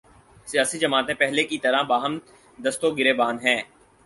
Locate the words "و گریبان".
2.85-3.39